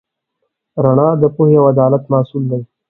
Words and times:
رڼا 0.83 1.09
د 1.21 1.23
پوهې 1.35 1.55
او 1.59 1.65
عدالت 1.73 2.03
محصول 2.13 2.43
دی. 2.51 2.61